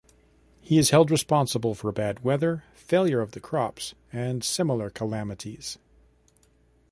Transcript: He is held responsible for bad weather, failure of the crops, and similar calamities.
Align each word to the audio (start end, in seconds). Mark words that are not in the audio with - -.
He 0.61 0.79
is 0.79 0.89
held 0.89 1.11
responsible 1.11 1.75
for 1.75 1.91
bad 1.91 2.21
weather, 2.21 2.63
failure 2.73 3.21
of 3.21 3.33
the 3.33 3.39
crops, 3.39 3.93
and 4.11 4.43
similar 4.43 4.89
calamities. 4.89 5.77